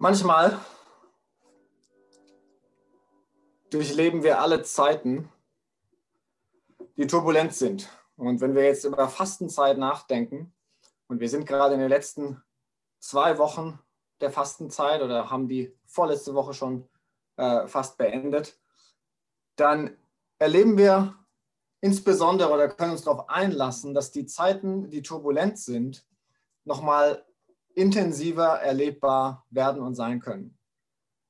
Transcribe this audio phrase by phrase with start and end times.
[0.00, 0.56] Manchmal
[3.70, 5.28] durchleben wir alle Zeiten,
[6.96, 7.88] die turbulent sind.
[8.16, 10.54] Und wenn wir jetzt über Fastenzeit nachdenken,
[11.08, 12.40] und wir sind gerade in den letzten
[13.00, 13.80] zwei Wochen
[14.20, 16.88] der Fastenzeit oder haben die vorletzte Woche schon
[17.36, 18.56] äh, fast beendet,
[19.56, 19.96] dann
[20.38, 21.16] erleben wir
[21.80, 26.06] insbesondere oder können uns darauf einlassen, dass die Zeiten, die turbulent sind,
[26.64, 27.24] nochmal
[27.78, 30.58] intensiver erlebbar werden und sein können.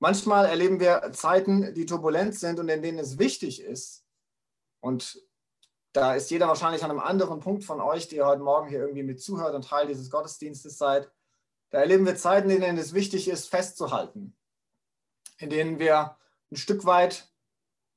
[0.00, 4.04] Manchmal erleben wir Zeiten, die turbulent sind und in denen es wichtig ist.
[4.80, 5.20] Und
[5.92, 9.02] da ist jeder wahrscheinlich an einem anderen Punkt von euch, die heute Morgen hier irgendwie
[9.02, 11.10] mit zuhört und Teil dieses Gottesdienstes seid.
[11.70, 14.34] Da erleben wir Zeiten, in denen es wichtig ist, festzuhalten,
[15.38, 16.16] in denen wir
[16.50, 17.28] ein Stück weit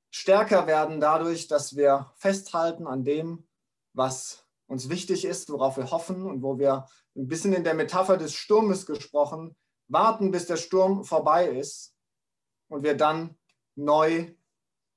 [0.09, 3.47] stärker werden dadurch, dass wir festhalten an dem,
[3.93, 6.85] was uns wichtig ist, worauf wir hoffen und wo wir
[7.15, 9.55] ein bisschen in der Metapher des Sturmes gesprochen,
[9.89, 11.93] warten, bis der Sturm vorbei ist
[12.69, 13.37] und wir dann
[13.75, 14.33] neu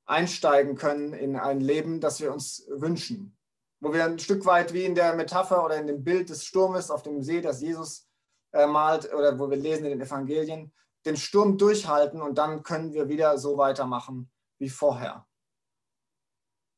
[0.07, 3.37] einsteigen können in ein Leben, das wir uns wünschen.
[3.81, 6.91] Wo wir ein Stück weit wie in der Metapher oder in dem Bild des Sturmes
[6.93, 8.09] auf dem See, das Jesus
[8.53, 10.73] äh, malt oder wo wir lesen in den Evangelien,
[11.05, 15.27] den Sturm durchhalten und dann können wir wieder so weitermachen wie vorher.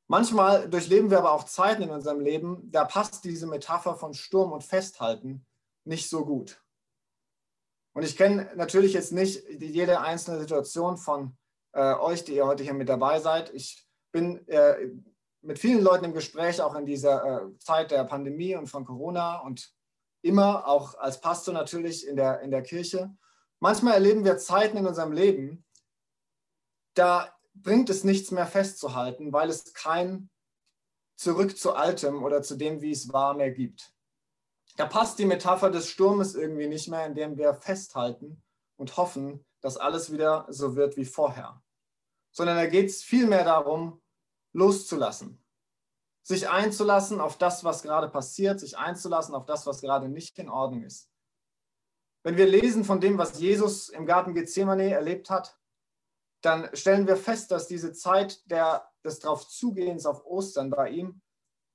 [0.08, 4.52] Manchmal durchleben wir aber auch Zeiten in unserem Leben, da passt diese Metapher von Sturm
[4.52, 5.44] und Festhalten
[5.84, 6.62] nicht so gut.
[7.92, 11.36] Und ich kenne natürlich jetzt nicht jede einzelne Situation von
[11.72, 13.52] äh, euch, die ihr heute hier mit dabei seid.
[13.54, 14.90] Ich bin äh,
[15.42, 19.40] mit vielen Leuten im Gespräch, auch in dieser äh, Zeit der Pandemie und von Corona
[19.40, 19.72] und
[20.22, 23.14] immer auch als Pastor natürlich in der, in der Kirche.
[23.60, 25.64] Manchmal erleben wir Zeiten in unserem Leben,
[26.94, 30.30] da bringt es nichts mehr festzuhalten, weil es kein
[31.16, 33.94] Zurück zu Altem oder zu dem, wie es war, mehr gibt.
[34.76, 38.42] Da passt die Metapher des Sturmes irgendwie nicht mehr, indem wir festhalten
[38.77, 41.62] und hoffen, dass alles wieder so wird wie vorher.
[42.32, 44.02] Sondern da geht es vielmehr darum,
[44.52, 45.42] loszulassen.
[46.22, 50.50] Sich einzulassen auf das, was gerade passiert, sich einzulassen auf das, was gerade nicht in
[50.50, 51.11] Ordnung ist.
[52.22, 55.56] Wenn wir lesen von dem, was Jesus im Garten Gethsemane erlebt hat,
[56.46, 61.20] dann stellen wir fest, dass diese Zeit der, des Draufzugehens auf Ostern bei ihm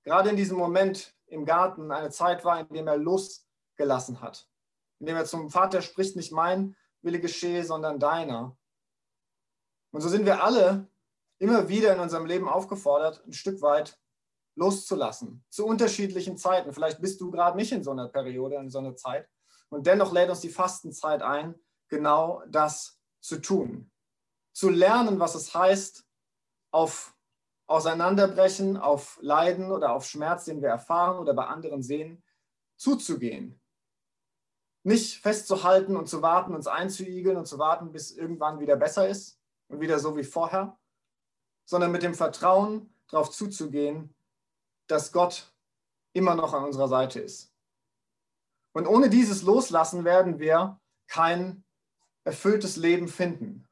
[0.03, 4.49] gerade in diesem Moment im Garten eine Zeit war, in dem er losgelassen hat.
[4.99, 8.57] In dem er zum Vater spricht, nicht mein Wille geschehe, sondern deiner.
[9.91, 10.87] Und so sind wir alle
[11.37, 13.99] immer wieder in unserem Leben aufgefordert, ein Stück weit
[14.55, 15.43] loszulassen.
[15.49, 16.71] Zu unterschiedlichen Zeiten.
[16.71, 19.27] Vielleicht bist du gerade nicht in so einer Periode, in so einer Zeit.
[19.69, 21.55] Und dennoch lädt uns die Fastenzeit ein,
[21.89, 23.91] genau das zu tun
[24.53, 26.05] zu lernen, was es heißt,
[26.71, 27.15] auf
[27.67, 32.23] Auseinanderbrechen, auf Leiden oder auf Schmerz, den wir erfahren oder bei anderen sehen,
[32.75, 33.61] zuzugehen.
[34.83, 39.39] Nicht festzuhalten und zu warten, uns einzuigeln und zu warten, bis irgendwann wieder besser ist
[39.67, 40.77] und wieder so wie vorher,
[41.65, 44.13] sondern mit dem Vertrauen darauf zuzugehen,
[44.87, 45.53] dass Gott
[46.13, 47.53] immer noch an unserer Seite ist.
[48.73, 51.63] Und ohne dieses Loslassen werden wir kein
[52.23, 53.67] erfülltes Leben finden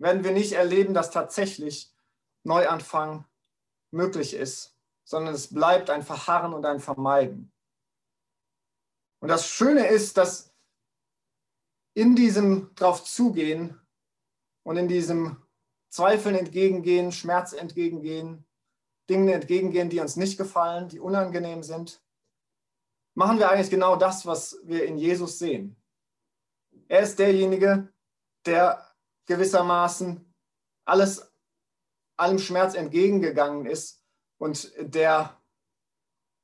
[0.00, 1.94] werden wir nicht erleben, dass tatsächlich
[2.42, 3.26] Neuanfang
[3.92, 7.52] möglich ist, sondern es bleibt ein Verharren und ein Vermeiden.
[9.20, 10.54] Und das Schöne ist, dass
[11.94, 13.78] in diesem drauf zugehen
[14.62, 15.36] und in diesem
[15.90, 18.46] Zweifeln entgegengehen, Schmerz entgegengehen,
[19.10, 22.02] Dinge entgegengehen, die uns nicht gefallen, die unangenehm sind,
[23.14, 25.76] machen wir eigentlich genau das, was wir in Jesus sehen.
[26.88, 27.92] Er ist derjenige,
[28.46, 28.89] der
[29.30, 30.34] gewissermaßen
[30.84, 31.32] alles,
[32.16, 34.04] allem Schmerz entgegengegangen ist
[34.38, 35.40] und der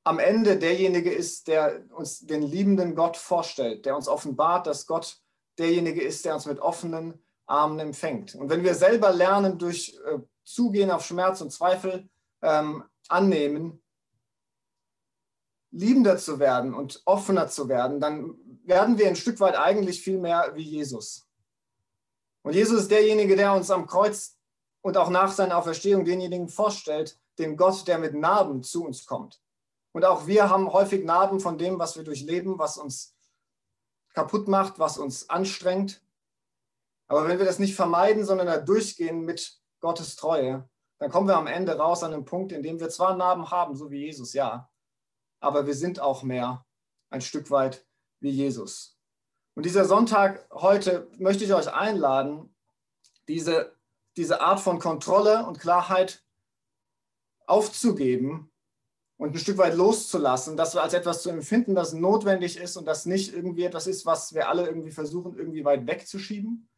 [0.05, 5.21] am Ende derjenige ist, der uns den liebenden Gott vorstellt, der uns offenbart, dass Gott
[5.59, 8.37] derjenige ist, der uns mit offenen Armen empfängt.
[8.37, 12.09] Und wenn wir selber lernen, durch äh, Zugehen auf Schmerz und Zweifel
[12.41, 13.83] ähm, annehmen,
[15.73, 20.19] liebender zu werden und offener zu werden, dann werden wir ein Stück weit eigentlich viel
[20.19, 21.26] mehr wie Jesus.
[22.47, 24.39] Und Jesus ist derjenige, der uns am Kreuz
[24.81, 29.43] und auch nach seiner Auferstehung denjenigen vorstellt, den Gott, der mit Narben zu uns kommt.
[29.91, 33.17] Und auch wir haben häufig Narben von dem, was wir durchleben, was uns
[34.15, 36.05] kaputt macht, was uns anstrengt.
[37.09, 40.71] Aber wenn wir das nicht vermeiden, sondern da durchgehen mit Gottes Treue,
[41.01, 43.75] dann kommen wir am Ende raus an einem Punkt, in dem wir zwar Narben haben,
[43.75, 44.71] so wie Jesus, ja,
[45.41, 46.65] aber wir sind auch mehr
[47.11, 47.85] ein Stück weit
[48.21, 48.96] wie Jesus.
[49.57, 52.55] Und dieser Sonntag heute möchte ich euch einladen,
[53.27, 53.75] diese,
[54.19, 56.23] diese Art von Kontrolle und Klarheit
[57.47, 58.53] aufzugeben
[59.17, 63.07] und ein Stück weit loszulassen, das als etwas zu empfinden, das notwendig ist und das
[63.07, 66.69] nicht irgendwie etwas ist, was wir alle irgendwie versuchen, irgendwie weit wegzuschieben,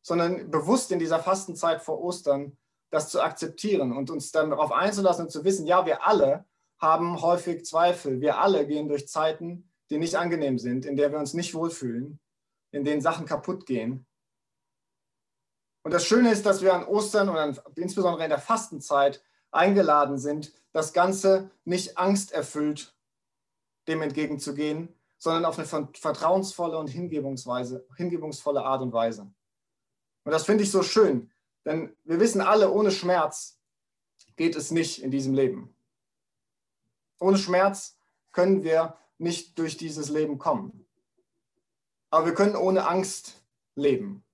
[0.00, 2.56] sondern bewusst in dieser Fastenzeit vor Ostern
[2.90, 6.44] das zu akzeptieren und uns dann darauf einzulassen und zu wissen, ja, wir alle
[6.78, 11.18] haben häufig Zweifel, wir alle gehen durch Zeiten, die nicht angenehm sind, in der wir
[11.18, 12.20] uns nicht wohlfühlen,
[12.70, 14.06] in denen Sachen kaputt gehen.
[15.82, 20.52] Und das Schöne ist, dass wir an Ostern und insbesondere in der Fastenzeit eingeladen sind,
[20.72, 22.94] das Ganze nicht angsterfüllt
[23.86, 29.32] dem entgegenzugehen, sondern auf eine vertrauensvolle und hingebungsvolle Art und Weise.
[30.24, 31.30] Und das finde ich so schön,
[31.64, 33.58] denn wir wissen alle, ohne Schmerz
[34.36, 35.74] geht es nicht in diesem Leben.
[37.18, 37.98] Ohne Schmerz
[38.30, 40.87] können wir nicht durch dieses Leben kommen.
[42.10, 43.42] Aber wir können ohne Angst
[43.74, 44.24] leben.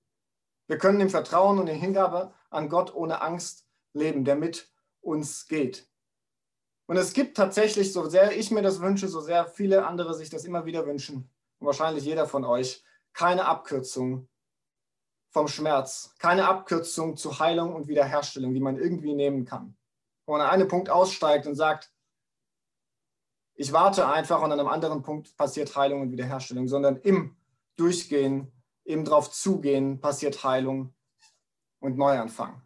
[0.67, 5.47] Wir können im Vertrauen und in Hingabe an Gott ohne Angst leben, der mit uns
[5.47, 5.87] geht.
[6.87, 10.29] Und es gibt tatsächlich, so sehr ich mir das wünsche, so sehr viele andere sich
[10.29, 11.29] das immer wieder wünschen,
[11.59, 12.83] und wahrscheinlich jeder von euch,
[13.13, 14.27] keine Abkürzung
[15.29, 19.75] vom Schmerz, keine Abkürzung zu Heilung und Wiederherstellung, die man irgendwie nehmen kann.
[20.25, 21.91] Wo man an einem Punkt aussteigt und sagt,
[23.55, 27.35] ich warte einfach und an einem anderen Punkt passiert Heilung und Wiederherstellung, sondern im
[27.75, 28.51] Durchgehen,
[28.83, 30.93] im drauf zugehen, passiert Heilung
[31.79, 32.61] und Neuanfang.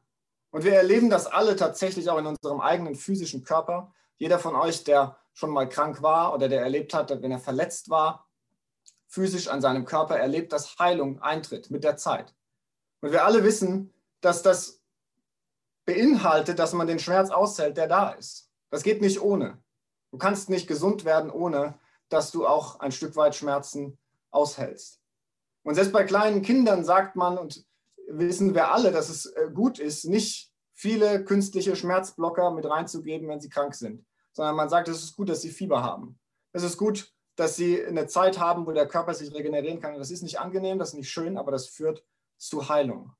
[0.51, 3.93] Und wir erleben das alle tatsächlich auch in unserem eigenen physischen Körper.
[4.17, 7.89] Jeder von euch, der schon mal krank war oder der erlebt hat, wenn er verletzt
[7.89, 8.27] war,
[9.07, 12.35] physisch an seinem Körper erlebt, dass Heilung eintritt mit der Zeit.
[13.01, 14.83] Und wir alle wissen, dass das
[15.85, 18.51] beinhaltet, dass man den Schmerz aushält, der da ist.
[18.69, 19.63] Das geht nicht ohne.
[20.11, 21.79] Du kannst nicht gesund werden, ohne
[22.09, 23.97] dass du auch ein Stück weit Schmerzen
[24.31, 24.99] aushältst.
[25.63, 27.65] Und selbst bei kleinen Kindern sagt man, und
[28.07, 33.41] wissen wir alle, dass es äh, gut ist, nicht viele künstliche Schmerzblocker mit reinzugeben, wenn
[33.41, 36.17] sie krank sind, sondern man sagt, es ist gut, dass sie Fieber haben.
[36.53, 39.97] Es ist gut, dass sie eine Zeit haben, wo der Körper sich regenerieren kann.
[39.97, 42.03] Das ist nicht angenehm, das ist nicht schön, aber das führt
[42.37, 43.13] zu Heilung.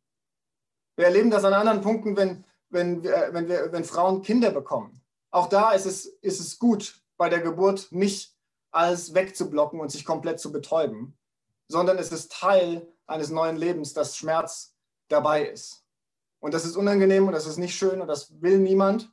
[0.95, 5.01] Wir erleben das an anderen Punkten, wenn, wenn, wir, wenn, wir, wenn Frauen Kinder bekommen.
[5.31, 8.35] Auch da ist es, ist es gut, bei der Geburt nicht
[8.71, 11.18] alles wegzublocken und sich komplett zu betäuben,
[11.68, 14.75] sondern es ist Teil eines neuen Lebens, dass Schmerz
[15.07, 15.86] dabei ist.
[16.39, 19.12] Und das ist unangenehm und das ist nicht schön und das will niemand,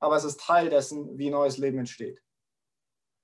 [0.00, 2.22] aber es ist Teil dessen, wie neues Leben entsteht.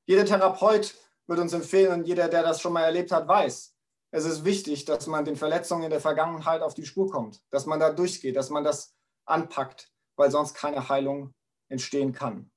[0.07, 0.95] Jeder Therapeut
[1.27, 3.75] wird uns empfehlen und jeder, der das schon mal erlebt hat, weiß,
[4.11, 7.67] es ist wichtig, dass man den Verletzungen in der Vergangenheit auf die Spur kommt, dass
[7.67, 8.95] man da durchgeht, dass man das
[9.25, 11.35] anpackt, weil sonst keine Heilung
[11.69, 12.51] entstehen kann.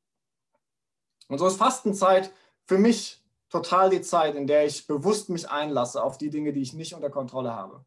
[1.30, 2.32] Und so ist Fastenzeit
[2.68, 6.62] für mich total die Zeit, in der ich bewusst mich einlasse auf die Dinge, die
[6.62, 7.84] ich nicht unter Kontrolle habe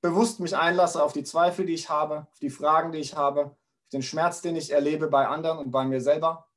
[0.00, 3.46] bewusst mich einlasse auf die Zweifel, die ich habe, auf die Fragen, die ich habe,
[3.46, 6.48] auf den Schmerz, den ich erlebe bei anderen und bei mir selber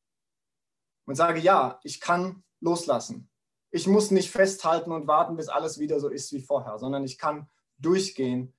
[1.05, 3.29] und sage, ja, ich kann loslassen.
[3.71, 7.17] Ich muss nicht festhalten und warten, bis alles wieder so ist wie vorher, sondern ich
[7.17, 8.53] kann durchgehen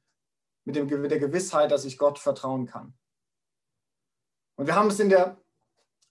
[0.64, 2.94] mit dem, der Gewissheit, dass ich Gott vertrauen kann.
[4.56, 5.40] Und wir haben es in der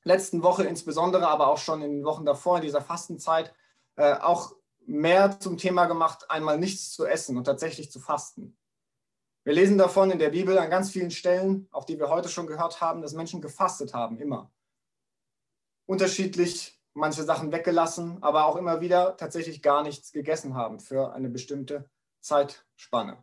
[0.04, 3.54] letzten Woche insbesondere, aber auch schon in den Wochen davor, in dieser Fastenzeit,
[3.96, 4.56] äh, auch
[4.86, 8.58] mehr zum Thema gemacht, einmal nichts zu essen und tatsächlich zu fasten.
[9.44, 12.48] Wir lesen davon in der Bibel an ganz vielen Stellen, auch die wir heute schon
[12.48, 14.52] gehört haben, dass Menschen gefastet haben, immer.
[15.86, 21.30] Unterschiedlich, manche Sachen weggelassen, aber auch immer wieder tatsächlich gar nichts gegessen haben für eine
[21.30, 21.90] bestimmte
[22.22, 23.22] Zeitspanne.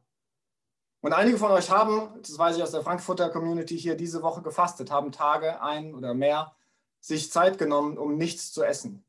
[1.00, 4.42] Und einige von euch haben, das weiß ich aus der Frankfurter Community hier, diese Woche
[4.42, 6.54] gefastet, haben Tage, ein oder mehr,
[7.00, 9.04] sich Zeit genommen, um nichts zu essen.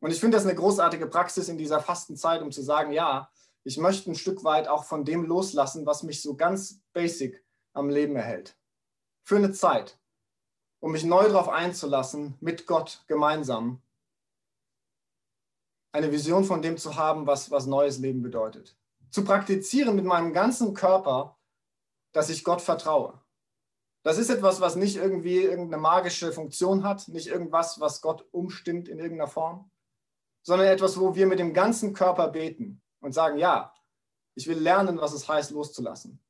[0.00, 3.30] Und ich finde das eine großartige Praxis in dieser Fastenzeit, um zu sagen, ja,
[3.64, 7.88] ich möchte ein Stück weit auch von dem loslassen, was mich so ganz basic am
[7.88, 8.58] Leben erhält.
[9.22, 9.98] Für eine Zeit,
[10.80, 13.80] um mich neu darauf einzulassen, mit Gott gemeinsam
[15.92, 18.76] eine Vision von dem zu haben, was, was neues Leben bedeutet.
[19.10, 21.38] Zu praktizieren mit meinem ganzen Körper,
[22.12, 23.23] dass ich Gott vertraue.
[24.04, 28.86] Das ist etwas, was nicht irgendwie irgendeine magische Funktion hat, nicht irgendwas, was Gott umstimmt
[28.86, 29.70] in irgendeiner Form,
[30.42, 33.74] sondern etwas, wo wir mit dem ganzen Körper beten und sagen, ja,
[34.34, 36.22] ich will lernen, was es heißt, loszulassen.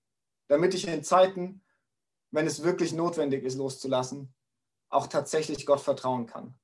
[0.46, 1.64] Damit ich in Zeiten,
[2.30, 4.32] wenn es wirklich notwendig ist, loszulassen,
[4.88, 6.56] auch tatsächlich Gott vertrauen kann.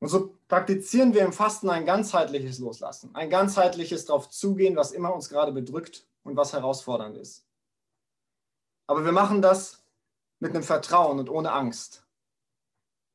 [0.00, 5.14] Und so praktizieren wir im Fasten ein ganzheitliches Loslassen, ein ganzheitliches darauf zugehen, was immer
[5.14, 7.43] uns gerade bedrückt und was herausfordernd ist.
[8.86, 9.84] Aber wir machen das
[10.40, 12.06] mit einem Vertrauen und ohne Angst.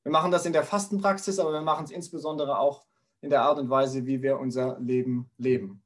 [0.04, 2.86] Wir machen das in der Fastenpraxis, aber wir machen es insbesondere auch
[3.22, 5.84] in der Art und Weise, wie wir unser Leben leben.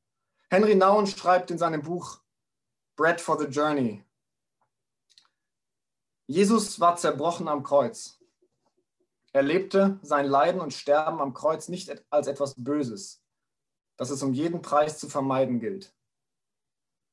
[0.49, 2.21] Henry Nouwen schreibt in seinem Buch
[2.95, 4.05] Bread for the Journey.
[6.27, 8.19] Jesus war zerbrochen am Kreuz.
[9.33, 13.23] erlebte sein Leiden und Sterben am Kreuz nicht als etwas Böses,
[13.97, 15.93] das es um jeden Preis zu vermeiden gilt,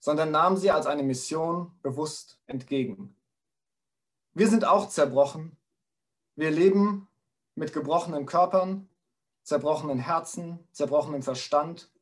[0.01, 3.15] sondern nahm sie als eine Mission bewusst entgegen.
[4.33, 5.57] Wir sind auch zerbrochen.
[6.35, 7.09] Wir leben
[7.55, 8.89] mit gebrochenen Körpern,
[9.43, 11.93] zerbrochenen Herzen, zerbrochenem Verstand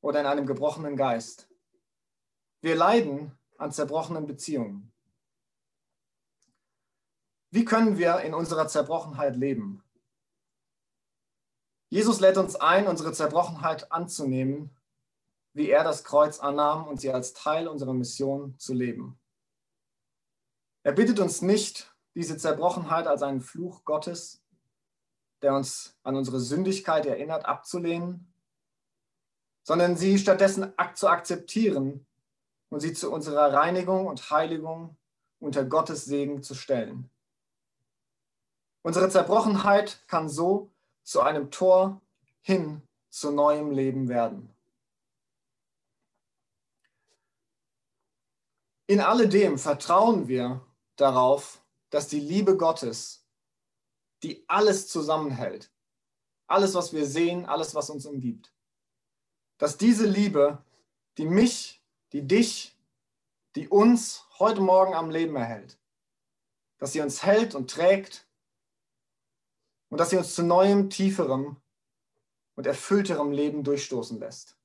[0.00, 1.48] oder in einem gebrochenen Geist.
[2.60, 4.92] Wir leiden an zerbrochenen Beziehungen.
[7.50, 9.82] Wie können wir in unserer Zerbrochenheit leben?
[11.88, 14.75] Jesus lädt uns ein, unsere Zerbrochenheit anzunehmen,
[15.56, 19.18] wie er das Kreuz annahm und sie als Teil unserer Mission zu leben.
[20.82, 24.44] Er bittet uns nicht, diese Zerbrochenheit als einen Fluch Gottes,
[25.40, 28.30] der uns an unsere Sündigkeit erinnert, abzulehnen,
[29.62, 32.06] sondern sie stattdessen zu akzeptieren
[32.68, 34.98] und sie zu unserer Reinigung und Heiligung
[35.38, 37.08] unter Gottes Segen zu stellen.
[38.82, 40.70] Unsere Zerbrochenheit kann so
[41.02, 42.02] zu einem Tor
[42.42, 44.55] hin zu neuem Leben werden.
[48.88, 50.64] In alledem vertrauen wir
[50.94, 53.26] darauf, dass die Liebe Gottes,
[54.22, 55.72] die alles zusammenhält,
[56.46, 58.52] alles, was wir sehen, alles, was uns umgibt,
[59.58, 60.62] dass diese Liebe,
[61.18, 62.76] die mich, die dich,
[63.56, 65.78] die uns heute Morgen am Leben erhält,
[66.78, 68.28] dass sie uns hält und trägt
[69.88, 71.56] und dass sie uns zu neuem, tieferem
[72.54, 74.55] und erfüllterem Leben durchstoßen lässt.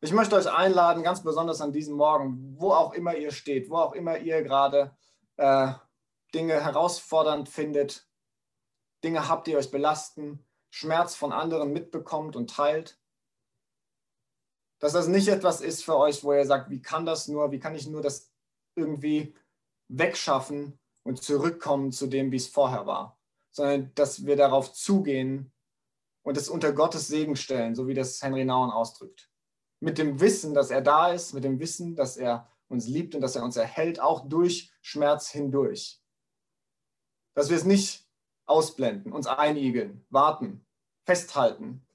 [0.00, 3.76] Ich möchte euch einladen, ganz besonders an diesem Morgen, wo auch immer ihr steht, wo
[3.76, 4.96] auch immer ihr gerade
[5.36, 5.72] äh,
[6.34, 8.08] Dinge herausfordernd findet,
[9.02, 13.00] Dinge habt, die euch belasten, Schmerz von anderen mitbekommt und teilt,
[14.78, 17.58] dass das nicht etwas ist für euch, wo ihr sagt, wie kann das nur, wie
[17.58, 18.30] kann ich nur das
[18.74, 19.34] irgendwie
[19.88, 23.16] wegschaffen, und zurückkommen zu dem, wie es vorher war,
[23.52, 25.52] sondern dass wir darauf zugehen
[26.22, 29.30] und es unter Gottes Segen stellen, so wie das Henry Nauen ausdrückt.
[29.80, 33.20] Mit dem Wissen, dass er da ist, mit dem Wissen, dass er uns liebt und
[33.20, 36.00] dass er uns erhält, auch durch Schmerz hindurch.
[37.34, 38.08] Dass wir es nicht
[38.46, 40.66] ausblenden, uns einigeln, warten,
[41.04, 41.86] festhalten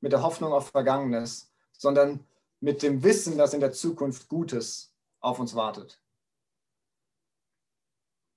[0.00, 2.26] mit der Hoffnung auf Vergangenes, sondern
[2.60, 6.00] mit dem Wissen, dass in der Zukunft Gutes auf uns wartet.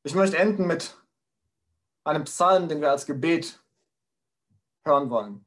[0.03, 0.95] Ich möchte enden mit
[2.03, 3.63] einem Psalm, den wir als Gebet
[4.83, 5.45] hören wollen.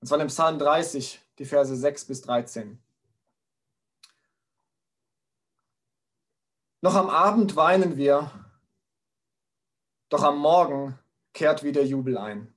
[0.00, 2.80] Und zwar dem Psalm 30, die Verse 6 bis 13.
[6.82, 8.30] Noch am Abend weinen wir,
[10.08, 10.96] doch am Morgen
[11.32, 12.54] kehrt wieder Jubel ein.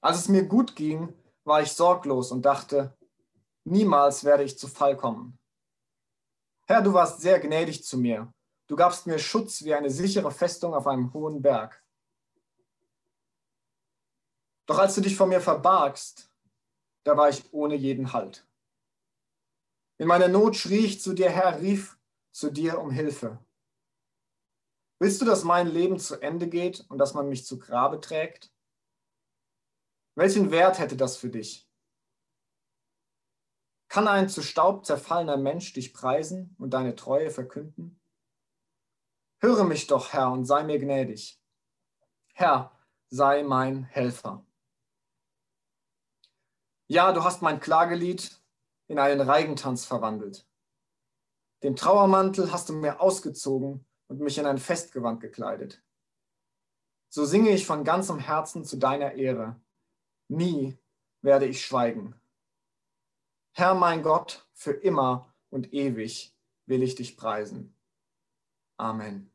[0.00, 1.12] Als es mir gut ging,
[1.42, 2.96] war ich sorglos und dachte,
[3.64, 5.36] niemals werde ich zu Fall kommen.
[6.66, 8.32] Herr, du warst sehr gnädig zu mir
[8.68, 11.82] Du gabst mir Schutz wie eine sichere Festung auf einem hohen Berg.
[14.66, 16.27] Doch als du dich vor mir verbargst,
[17.08, 18.46] da war ich ohne jeden Halt.
[19.96, 21.98] In meiner Not schrie ich zu dir, Herr, rief
[22.32, 23.42] zu dir um Hilfe.
[25.00, 28.52] Willst du, dass mein Leben zu Ende geht und dass man mich zu Grabe trägt?
[30.16, 31.66] Welchen Wert hätte das für dich?
[33.88, 37.98] Kann ein zu Staub zerfallener Mensch dich preisen und deine Treue verkünden?
[39.40, 41.40] Höre mich doch, Herr, und sei mir gnädig.
[42.34, 42.70] Herr,
[43.08, 44.44] sei mein Helfer.
[46.90, 48.40] Ja, du hast mein Klagelied
[48.86, 50.48] in einen Reigentanz verwandelt.
[51.62, 55.82] Den Trauermantel hast du mir ausgezogen und mich in ein Festgewand gekleidet.
[57.10, 59.60] So singe ich von ganzem Herzen zu deiner Ehre.
[60.28, 60.78] Nie
[61.20, 62.18] werde ich schweigen.
[63.52, 67.76] Herr mein Gott, für immer und ewig will ich dich preisen.
[68.78, 69.30] Amen.